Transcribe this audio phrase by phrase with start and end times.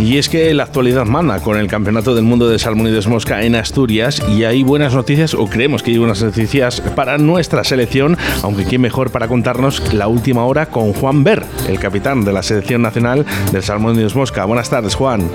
[0.00, 3.42] Y es que la actualidad manda con el Campeonato del Mundo de Salmón y Mosca
[3.42, 8.16] en Asturias y hay buenas noticias, o creemos que hay buenas noticias para nuestra selección,
[8.42, 12.42] aunque quién mejor para contarnos la última hora con Juan Ver, el capitán de la
[12.42, 14.46] selección nacional del Salmón y Mosca.
[14.46, 15.30] Buenas tardes, Juan.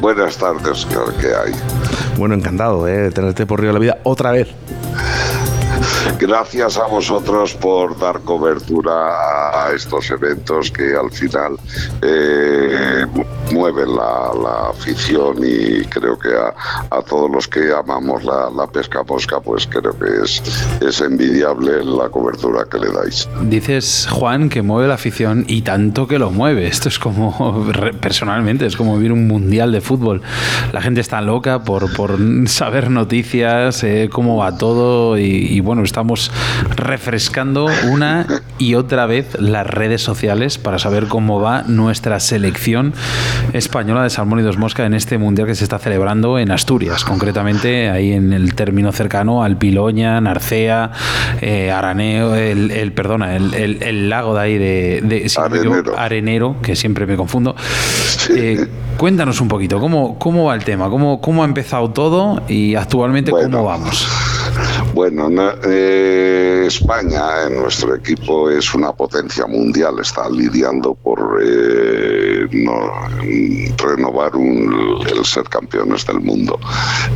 [0.00, 0.86] Buenas tardes,
[1.20, 1.52] ¿qué hay?
[2.16, 4.48] Bueno, encantado eh, de tenerte por Río de la Vida otra vez.
[6.18, 11.56] Gracias a vosotros por dar cobertura a estos eventos que al final
[12.00, 13.06] eh,
[13.52, 19.66] mueven la, afición y creo que a, todos los que amamos la, pesca mosca, pues
[19.66, 20.42] creo que es,
[20.80, 23.28] es envidiable la cobertura que le dais.
[23.42, 26.66] Dices, Juan, que mueve la afición y tanto que lo mueve.
[26.66, 27.66] Esto es como,
[28.00, 30.22] personalmente, es como vivir un mundial de fútbol.
[30.72, 36.30] La gente está loca por, por saber noticias, eh, cómo va todo y bueno, estamos
[36.76, 38.26] refrescando una
[38.58, 42.92] y otra vez las redes sociales para saber cómo va nuestra selección
[43.52, 47.04] española de salmón y dos mosca en este mundial que se está celebrando en Asturias,
[47.04, 50.90] concretamente ahí en el término cercano al Piloña, Narcea,
[51.40, 55.30] eh, Araneo, el, perdona, el, lago de ahí de,
[55.96, 56.56] Arenero.
[56.62, 57.56] que siempre me confundo.
[58.30, 60.88] Eh, cuéntanos un poquito, ¿cómo, cómo va el tema?
[60.88, 64.08] ¿Cómo, ¿Cómo ha empezado todo y actualmente cómo vamos?
[64.94, 65.30] Bueno,
[65.64, 72.46] eh, España en nuestro equipo es una potencia mundial, está lidiando por eh,
[73.78, 76.60] renovar el ser campeones del mundo.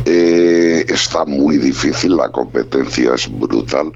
[0.05, 3.91] Eh, está muy difícil, la competencia es brutal.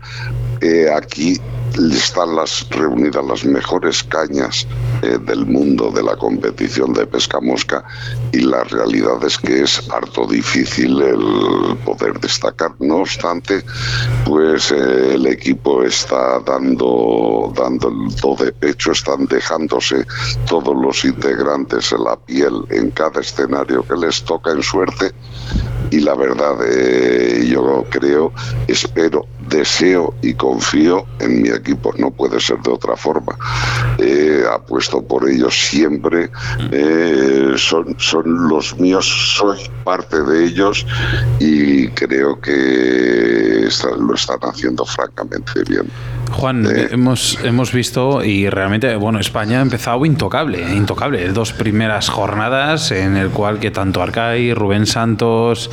[0.96, 1.40] aquí
[1.78, 4.68] están las reunidas las mejores cañas
[5.02, 7.84] eh, del mundo de la competición de pesca mosca
[8.32, 12.72] y la realidad es que es harto difícil el poder destacar.
[12.80, 13.64] No obstante,
[14.26, 20.06] pues eh, el equipo está dando, dando el do de pecho, están dejándose
[20.48, 25.14] todos los integrantes en la piel en cada escenario que les toca en suerte
[25.92, 28.32] y la verdad eh, yo creo,
[28.68, 33.38] espero, deseo y confío en mi equipo, no puede ser de otra forma.
[34.00, 36.32] Eh, apuesto por ellos siempre,
[36.72, 39.06] eh, son, son los míos,
[39.38, 40.86] soy parte de ellos
[41.40, 43.41] y creo que
[44.00, 45.88] lo están haciendo francamente bien.
[46.32, 51.28] Juan, hemos, hemos visto y realmente, bueno, España ha empezado intocable, intocable.
[51.30, 55.70] Dos primeras jornadas en el cual que tanto Arcai, Rubén Santos,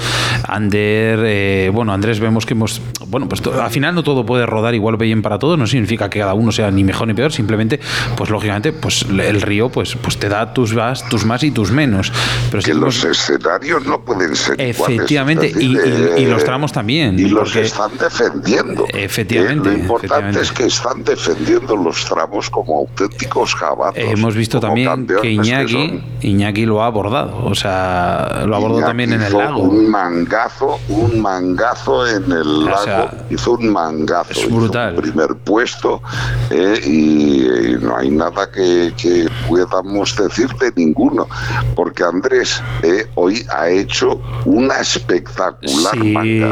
[0.48, 4.74] Ander, eh, bueno, Andrés vemos que hemos, bueno, pues al final no todo puede rodar
[4.74, 7.78] igual bien para todos, no significa que cada uno sea ni mejor ni peor, simplemente,
[8.16, 11.70] pues lógicamente, pues el río, pues, pues te da tus más, tus más y tus
[11.70, 12.12] menos.
[12.50, 17.18] Pero que los escenarios no pueden ser Efectivamente, y, los tramos también.
[17.18, 18.86] Y los están defendiendo.
[18.92, 19.70] Efectivamente.
[19.70, 24.02] lo importante es que están defendiendo los tramos como auténticos jabatos.
[24.02, 29.22] Hemos visto también que Iñaki, Iñaki lo ha abordado, o sea, lo abordó también en
[29.22, 29.62] el lago.
[29.62, 34.32] Un mangazo, un mangazo en el lago, hizo un mangazo.
[34.32, 34.94] Es brutal.
[34.94, 36.02] primer puesto
[36.50, 41.28] eh, y, no hay nada que, que, podamos decir de ninguno,
[41.74, 46.42] porque Andrés eh, hoy ha hecho una espectacular sí,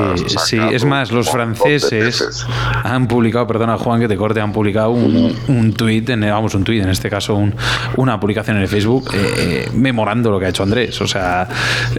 [0.47, 2.47] Sí, es más, los franceses
[2.84, 6.65] han publicado, perdona Juan que te corte, han publicado un, un tuit, en, vamos, un
[6.65, 7.55] tuit, en este caso un,
[7.97, 11.00] una publicación en el Facebook, eh, memorando lo que ha hecho Andrés.
[11.00, 11.49] O sea,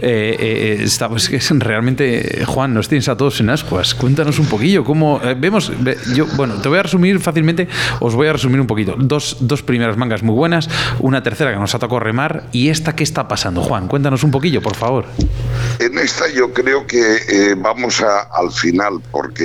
[0.00, 3.94] eh, está, pues, que es realmente, Juan, nos tienes a todos en ascuas.
[3.94, 5.72] Cuéntanos un poquillo cómo vemos.
[6.14, 7.68] Yo, bueno, te voy a resumir fácilmente,
[8.00, 8.94] os voy a resumir un poquito.
[8.98, 10.68] Dos, dos primeras mangas muy buenas,
[11.00, 13.62] una tercera que nos ha tocado remar y esta, ¿qué está pasando?
[13.62, 15.06] Juan, cuéntanos un poquillo, por favor.
[15.80, 19.44] En esta yo creo que eh, vamos al final, porque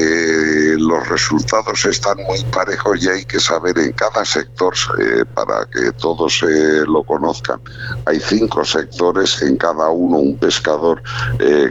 [0.77, 5.91] los resultados están muy parejos y hay que saber en cada sector, eh, para que
[5.93, 7.59] todos eh, lo conozcan,
[8.05, 11.01] hay cinco sectores, en cada uno un pescador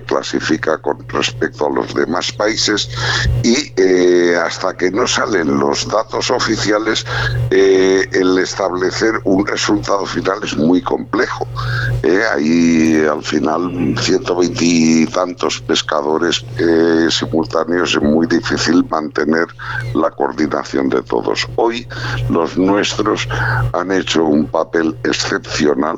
[0.07, 2.91] clasifica con respecto a los demás países
[3.43, 3.73] y
[4.35, 7.05] hasta que no salen los datos oficiales,
[7.51, 11.47] el establecer un resultado final es muy complejo.
[12.33, 19.47] hay al final 120 y tantos pescadores eh, simultáneos es muy difícil mantener
[19.95, 21.49] la coordinación de todos.
[21.57, 21.89] Hoy
[22.29, 23.27] los nuestros
[23.73, 25.97] han hecho un papel excepcional,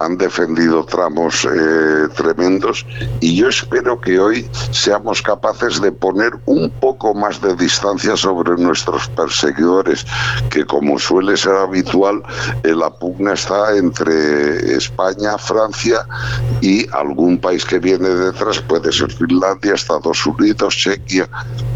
[0.00, 2.86] han defendido tramos eh, tremendos
[3.20, 8.52] y yo espero que hoy seamos capaces de poner un poco más de distancia sobre
[8.62, 10.06] nuestros perseguidores,
[10.50, 12.22] que como suele ser habitual,
[12.64, 16.06] eh, la pugna está entre España, Francia
[16.60, 21.28] y algún país que viene detrás, puede ser Finlandia, Estados Unidos, Chequia,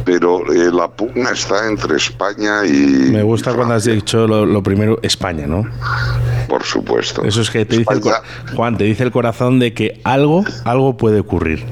[0.04, 3.10] pero eh, la pugna está entre España y...
[3.10, 5.66] Me gusta cuando has dicho lo, primero, España, ¿no?
[6.48, 7.24] Por supuesto.
[7.24, 8.02] Eso es que te dice el,
[8.54, 11.64] Juan, te dice el corazón de que algo, algo puede ocurrir.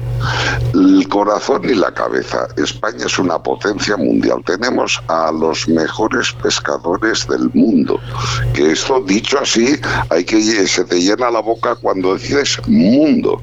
[0.73, 2.47] El corazón y la cabeza.
[2.57, 4.41] España es una potencia mundial.
[4.45, 7.99] Tenemos a los mejores pescadores del mundo.
[8.53, 9.75] Que esto dicho así,
[10.09, 13.41] hay que se te llena la boca cuando dices mundo.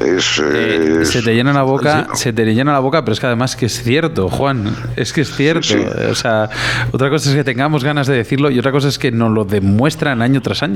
[0.00, 3.26] Es, eh, se te llena la boca, se te llena la boca, pero es que
[3.26, 4.74] además que es cierto, Juan.
[4.96, 5.74] Es que es cierto.
[6.10, 6.48] O sea,
[6.92, 9.44] otra cosa es que tengamos ganas de decirlo y otra cosa es que nos lo
[9.44, 10.69] demuestran año tras año.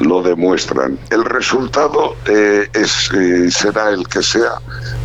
[0.00, 0.98] Lo demuestran.
[1.10, 4.60] El resultado eh, es, eh, será el que sea,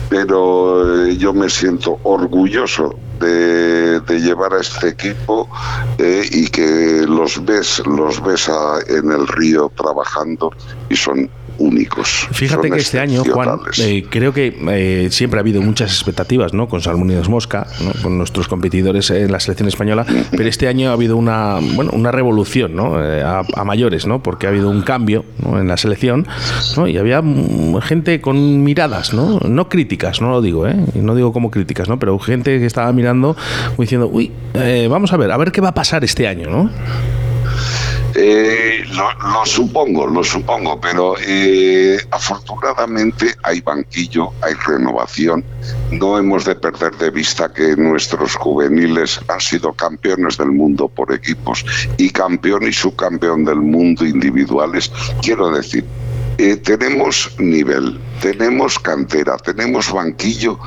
[0.09, 5.49] pero eh, yo me siento orgulloso de, llevar a este equipo
[5.97, 8.49] y que los ves, los ves
[8.87, 10.51] en el río trabajando
[10.89, 12.27] y son únicos.
[12.31, 16.67] Fíjate que este año, Juan, eh, creo que eh, siempre ha habido muchas expectativas ¿no?
[16.67, 17.67] con Salmonidos Mosca,
[18.01, 22.11] con nuestros competidores en la selección española, pero este año ha habido una, bueno, una
[22.11, 23.03] revolución ¿no?
[23.03, 24.21] Eh, a, mayores, ¿no?
[24.21, 26.27] porque ha habido un cambio en la selección
[26.87, 27.23] y había
[27.81, 29.39] gente con miradas, ¿no?
[29.39, 30.75] no críticas, no lo digo, ¿eh?
[30.95, 31.97] no digo como críticas, ¿no?
[31.97, 33.35] pero gente que estaba mirando
[33.77, 34.31] diciendo, uy,
[34.89, 36.49] vamos a ver, a ver qué va a pasar este año.
[36.49, 36.69] ¿no?
[38.15, 45.43] Eh, lo, supongo, lo supongo, pero eh, afortunadamente hay banquillo, hay renovación.
[45.91, 51.11] No hemos de perder de vista que nuestros juveniles han sido campeones del mundo por
[51.11, 51.65] equipos
[51.97, 54.91] y campeón y subcampeón del mundo individuales.
[55.21, 55.85] Quiero decir,
[56.37, 60.59] eh, tenemos nivel, tenemos cantera, tenemos banquillo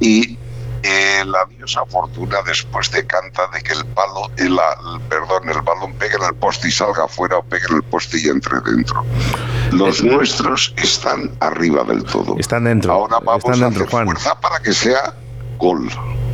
[0.00, 0.36] y
[0.82, 4.58] eh, la diosa Fortuna después de canta de que el palo, el,
[5.08, 8.18] perdón, el balón pegue en el poste y salga afuera o pegue en el poste
[8.20, 9.04] y entre dentro.
[9.72, 12.36] Los nuestros están arriba del todo.
[12.38, 12.92] Están dentro.
[12.92, 15.14] Ahora vamos a hacer fuerza para que sea
[15.58, 15.90] gol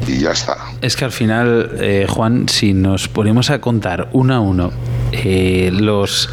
[0.06, 0.56] y ya está.
[0.80, 4.72] Es que al final, eh, Juan, si nos ponemos a contar uno a uno
[5.12, 6.28] eh, los,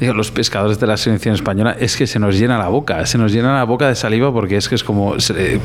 [0.00, 3.32] los pescadores de la selección española, es que se nos llena la boca, se nos
[3.32, 5.16] llena la boca de saliva porque es que es como,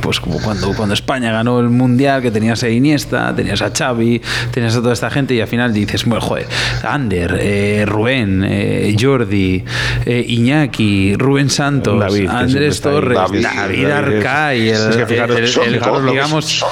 [0.02, 4.22] pues como cuando, cuando España ganó el Mundial, que tenías a Iniesta, tenías a Xavi,
[4.52, 6.48] tenías a toda esta gente y al final dices, bueno, joder,
[6.84, 9.63] Ander, eh, Rubén, Jordi,
[10.06, 15.07] Iñaki, Rubén Santos, Andrés Torres, David, Arcay, el,
[16.10, 16.66] digamos,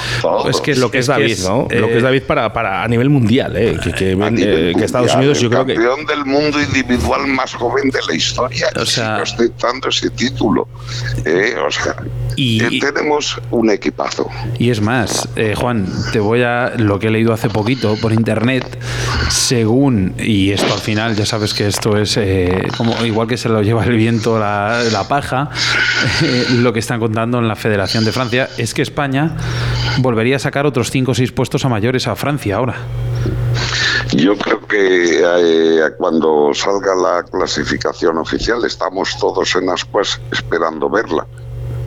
[0.49, 1.67] es que lo que es David, ¿no?
[1.69, 3.77] lo que es David para, para a nivel mundial, ¿eh?
[3.83, 7.99] que, que, eh, Estados Unidos yo creo que campeón del mundo individual más joven de
[8.07, 8.67] la historia.
[8.75, 10.67] O sea, estoy dando ese título.
[11.25, 11.55] ¿eh?
[11.65, 11.95] O sea,
[12.35, 14.29] y, tenemos un equipazo.
[14.57, 18.11] Y es más, eh, Juan, te voy a lo que he leído hace poquito por
[18.11, 18.79] internet,
[19.29, 23.49] según y esto al final ya sabes que esto es eh, como igual que se
[23.49, 25.49] lo lleva el viento la, la paja,
[26.51, 29.35] lo que están contando en la Federación de Francia es que España
[29.99, 32.75] volvería a sacar otros 5 o 6 puestos a mayores a Francia ahora.
[34.15, 41.25] Yo creo que eh, cuando salga la clasificación oficial estamos todos en Ascuas esperando verla.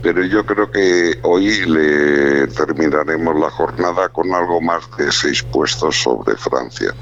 [0.02, 6.02] Pero yo creo que hoy le terminaremos la jornada con algo más de seis puestos
[6.02, 6.93] sobre Francia.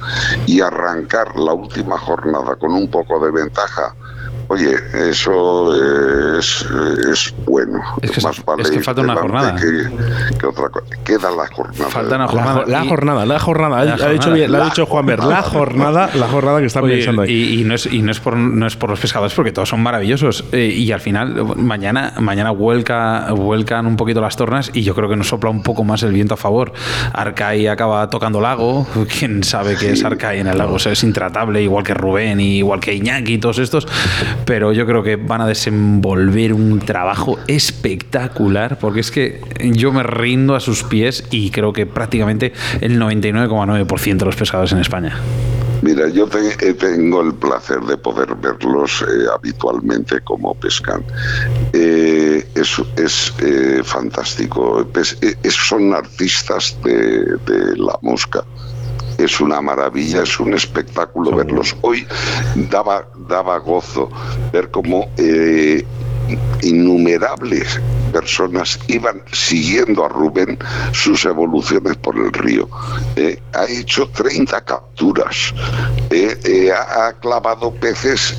[0.46, 3.94] Y arrancar la última jornada con un poco de ventaja
[4.48, 4.74] Oye,
[5.10, 6.66] eso es,
[7.10, 7.80] es bueno.
[8.02, 8.20] Es que,
[8.62, 9.56] es que falta una jornada.
[9.56, 10.86] Que, otra cosa.
[11.04, 11.90] Queda la jornada.
[11.90, 12.64] Falta una jornada.
[12.66, 13.84] La, jornada, la jornada.
[13.84, 15.24] La ha, dicho bien, la, ha dicho Juan Ver.
[15.24, 17.32] La jornada, la jornada que está pensando ahí.
[17.32, 19.68] Y, y, no es, y no, es por, no es por los pescadores, porque todos
[19.68, 20.44] son maravillosos.
[20.52, 25.08] Eh, y al final, mañana, mañana vuelca, vuelcan un poquito las tornas y yo creo
[25.08, 26.72] que nos sopla un poco más el viento a favor.
[27.12, 28.86] Arcai acaba tocando lago.
[29.18, 30.74] ¿Quién sabe qué es Arcai en el lago?
[30.74, 33.86] O sea, es intratable, igual que Rubén, igual que Iñaki y todos estos
[34.44, 40.02] pero yo creo que van a desenvolver un trabajo espectacular, porque es que yo me
[40.02, 45.16] rindo a sus pies y creo que prácticamente el 99,9% de los pescadores en España.
[45.82, 46.26] Mira, yo
[46.60, 51.04] eh, tengo el placer de poder verlos eh, habitualmente como pescan.
[51.74, 53.34] Eh, es, es
[53.84, 54.86] fantástico.
[55.50, 58.44] son artistas de la mosca
[59.24, 61.76] es una maravilla, es un espectáculo verlos.
[61.80, 62.06] Hoy
[62.70, 64.10] daba, daba gozo
[64.52, 65.84] ver cómo eh,
[66.62, 67.80] innumerables
[68.12, 70.58] personas iban siguiendo a Rubén
[70.92, 72.68] sus evoluciones por el río.
[73.16, 75.54] Eh, ha hecho 30 capturas,
[76.10, 78.36] eh, ha clavado peces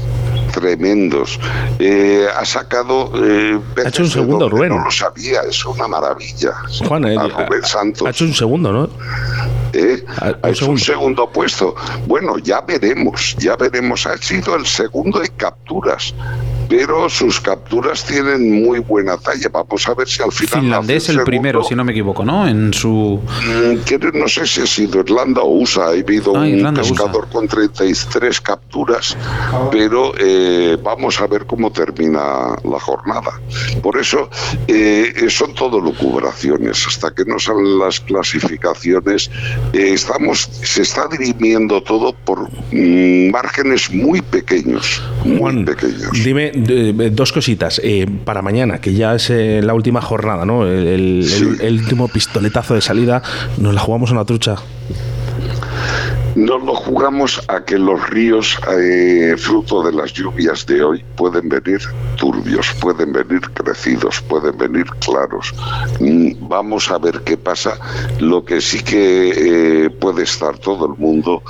[0.54, 1.38] tremendos.
[2.38, 4.70] ha sacado ha hecho un segundo, Rubén.
[4.70, 6.54] No lo sabía, es una maravilla.
[6.88, 8.08] Juan, Rubén Santos.
[8.08, 8.90] Ha hecho un segundo, ¿no?
[9.76, 10.06] ¿Eh?
[10.44, 11.76] es un segundo puesto.
[12.08, 14.06] Bueno, ya veremos, ya veremos.
[14.06, 16.14] Ha sido el segundo en capturas.
[16.68, 19.50] Pero sus capturas tienen muy buena talla.
[19.52, 20.62] Vamos a ver si al final.
[20.62, 22.48] Finlandés el primero, si no me equivoco, ¿no?
[22.48, 23.20] En su.
[23.46, 25.86] Mm, no sé si ha sido Irlanda o USA.
[25.86, 29.18] Ha habido ah, un pescador con 33 capturas,
[29.72, 33.40] pero eh, vamos a ver cómo termina la jornada.
[33.82, 34.30] Por eso
[34.68, 36.86] eh, son todo lucubraciones.
[36.88, 39.30] Hasta que no salen las clasificaciones,
[39.74, 45.02] eh, estamos, se está dirimiendo todo por mm, márgenes muy pequeños.
[45.24, 46.12] Muy pequeños.
[46.24, 46.52] Dime
[47.12, 47.82] dos cositas.
[48.24, 50.66] para mañana, que ya es la última jornada, ¿no?
[50.68, 51.26] El,
[51.62, 53.22] el último pistoletazo de salida,
[53.58, 54.56] ¿nos la jugamos en la trucha?
[56.36, 61.48] Nos lo jugamos a que los ríos, eh, fruto de las lluvias de hoy, pueden
[61.48, 61.80] venir
[62.18, 65.54] turbios, pueden venir crecidos, pueden venir claros.
[66.02, 67.80] Mm, vamos a ver qué pasa.
[68.20, 71.42] Lo que sí que eh, puede estar todo el mundo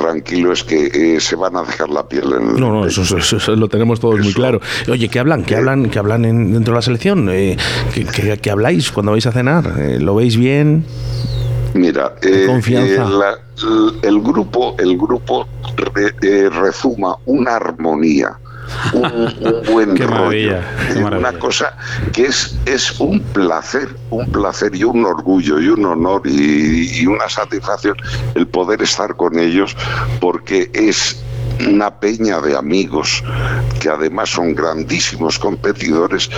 [0.00, 3.56] tranquilo es que eh, se van a dejar la piel en el No, no, eso,
[3.56, 4.60] lo tenemos todos muy claro.
[4.88, 5.44] Oye, ¿qué hablan?
[5.44, 7.26] ¿Qué hablan, qué hablan dentro de la selección?
[7.26, 7.58] ¿qué,
[8.40, 9.66] qué, habláis cuando vais a cenar?
[10.00, 10.84] ¿Lo veis bien?
[11.74, 12.98] Mira, eh, eh,
[14.02, 15.46] el grupo, el grupo
[16.22, 18.38] eh, rezuma una armonía.
[18.92, 20.58] Un, buen rollo,
[20.96, 21.76] una cosa
[22.12, 27.28] que es, es un placer, un placer y un orgullo y un honor y una
[27.28, 27.96] satisfacción
[28.34, 29.76] el poder estar con ellos
[30.20, 31.22] porque es
[31.68, 33.22] una peña de amigos
[33.80, 36.30] que además son grandísimos competidores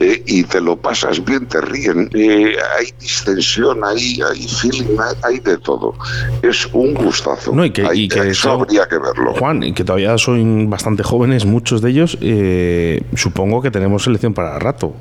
[0.00, 5.40] eh, y te lo pasas bien, te ríen, eh, hay distensión, hay, hay feeling, hay,
[5.40, 5.94] de todo.
[6.42, 7.52] Es un gustazo.
[7.52, 7.82] No, y que,
[8.28, 9.34] eso habría que verlo.
[9.38, 14.34] Juan, y que todavía son bastante jóvenes, muchos de ellos, eh, supongo que tenemos selección
[14.34, 14.94] para rato.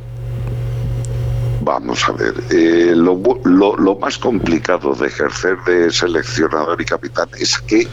[1.62, 7.60] Vamos a ver, eh, lo, lo, más complicado de ejercer de seleccionador y capitán es
[7.60, 7.86] que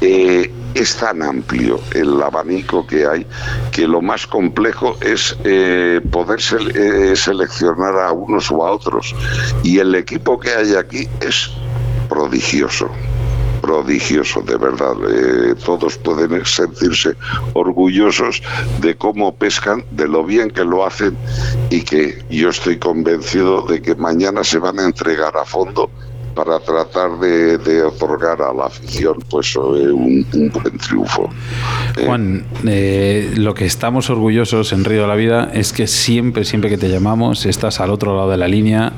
[0.00, 3.26] eh, es tan amplio el abanico que hay
[3.72, 9.14] que lo más complejo es eh, poder seleccionar a unos o a otros.
[9.64, 11.50] Y el equipo que hay aquí es
[12.08, 12.88] prodigioso
[13.60, 14.94] prodigioso, de verdad.
[15.10, 17.16] Eh, todos pueden sentirse
[17.54, 18.40] orgullosos
[18.80, 21.16] de cómo pescan, de lo bien que lo hacen
[21.68, 25.90] y que yo estoy convencido de que mañana se van a entregar a fondo
[26.34, 31.30] para tratar de, otorgar a la afición pues eh, un, buen triunfo.
[31.96, 36.44] Eh, Juan, eh, lo que estamos orgullosos en Río de la Vida es que siempre,
[36.44, 38.92] siempre que te llamamos, estás al otro lado de la línea,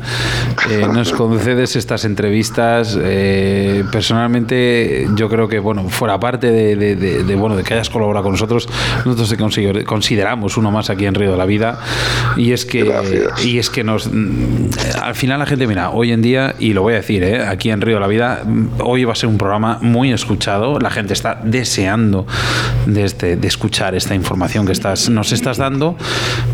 [0.92, 2.99] nos concedes estas entrevistas.
[3.90, 8.68] personalmente, yo creo que, bueno, fuera parte de, bueno, de que hayas colaborado con nosotros,
[9.04, 11.80] nosotros te consideramos uno más aquí en Río de la Vida.
[12.37, 12.92] Y es que,
[13.42, 14.10] y es que nos,
[15.00, 17.46] al final la gente, mira, hoy en día, y lo voy a decir, ¿eh?
[17.46, 18.42] aquí en Río de la Vida.
[18.82, 20.78] Hoy va a ser un programa muy escuchado.
[20.78, 22.26] La gente está deseando
[22.87, 25.96] de, este, de escuchar esta información que estás, nos estás dando,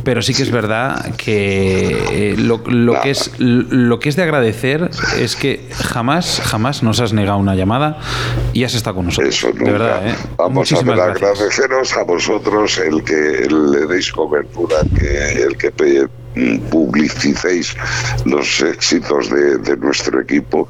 [0.04, 4.90] pero sí que es verdad que eh, lo, que es, lo que es de agradecer
[5.18, 7.98] es que jamás, jamás nos has negado una llamada
[8.52, 9.46] y has estado con nosotros.
[9.54, 10.14] de verdad, ¿eh?
[10.36, 15.70] Vamos a agradeceros a vosotros el que le deis cobertura, que el que
[16.70, 17.74] publicicéis
[18.24, 20.68] los éxitos de, nuestro equipo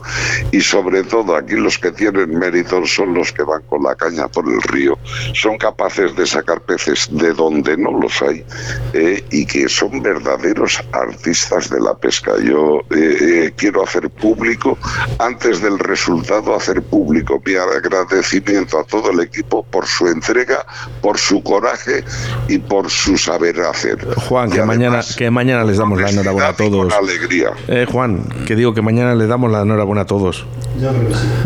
[0.51, 4.29] y sobre todo aquí los que tienen méritos son los que van con la caña
[4.29, 4.99] por el río,
[5.33, 8.45] son capaces de sacar peces de donde no los hay
[8.93, 12.33] eh, y que son verdaderos artistas de la pesca.
[12.43, 14.79] Yo eh, eh, quiero hacer público,
[15.19, 20.67] antes del resultado, hacer público mi agradecimiento a todo el equipo por su entrega,
[21.01, 22.05] por su coraje
[22.49, 23.99] y por su saber hacer.
[24.29, 26.93] Juan, que mañana, que mañana les damos la enhorabuena a todos.
[26.93, 27.51] alegría.
[27.69, 30.47] Eh, Juan, que digo que mañana les damos la enhorabuena a todos.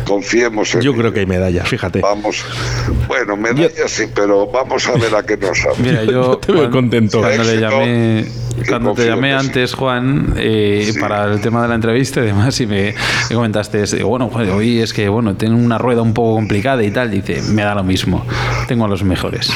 [0.07, 2.01] Confiemos en Yo creo que hay medallas, fíjate.
[2.01, 2.45] Vamos.
[3.07, 5.77] Bueno, medallas sí, pero vamos a ver a qué nos sabe.
[5.79, 7.21] Mira, yo te veo contento.
[7.21, 8.27] Cuando le llamé,
[8.69, 12.67] cuando te llamé antes, Juan, eh, para el tema de la entrevista y demás, y
[12.67, 12.95] me,
[13.33, 17.43] comentaste, bueno, hoy es que bueno, tengo una rueda un poco complicada y tal, dice,
[17.53, 18.25] me da lo mismo,
[18.67, 19.51] tengo a los mejores.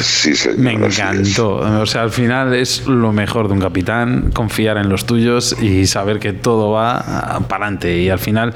[0.00, 1.56] Sí, Me encantó.
[1.56, 5.86] O sea, al final es lo mejor de un capitán, confiar en los tuyos y
[5.86, 7.98] saber que todo va para adelante.
[7.98, 8.54] Y al final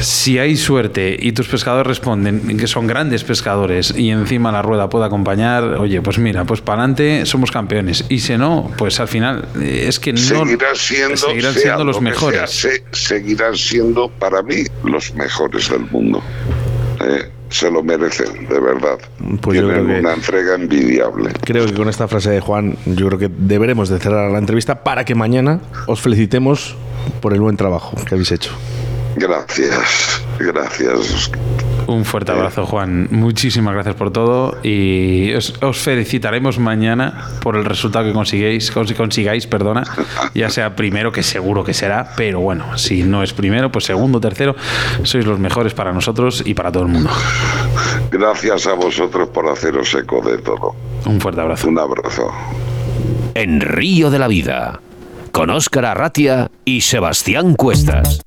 [0.00, 4.88] si hay suerte y tus pescadores responden que son grandes pescadores y encima la rueda
[4.88, 8.04] puede acompañar, oye, pues mira, pues para adelante somos campeones.
[8.08, 12.00] Y si no, pues al final eh, es que no seguirán siendo, seguirán siendo los
[12.00, 12.68] mejores.
[12.92, 16.22] seguirán siendo para mí los mejores del mundo.
[17.00, 18.98] Eh, se lo merecen, de verdad.
[19.40, 21.32] Pues Tienen una entrega envidiable.
[21.44, 24.82] Creo que con esta frase de Juan, yo creo que deberemos de cerrar la entrevista
[24.82, 26.76] para que mañana os felicitemos
[27.20, 28.52] por el buen trabajo que habéis hecho.
[29.16, 31.30] Gracias, gracias.
[31.86, 33.08] Un fuerte abrazo, Juan.
[33.10, 39.84] Muchísimas gracias por todo y os, felicitaremos mañana por el resultado que consigáis, consigáis, perdona,
[40.34, 44.20] ya sea primero, que seguro que será, pero bueno, si no es primero, pues segundo,
[44.20, 44.56] tercero,
[45.04, 47.10] sois los mejores para nosotros y para todo el mundo.
[48.10, 50.74] Gracias a vosotros por haceros eco de todo.
[51.04, 51.68] Un fuerte abrazo.
[51.68, 52.28] Un abrazo.
[53.34, 54.80] En Río de la Vida,
[55.30, 58.20] con Óscar Arratia y Sebastián Cuestas.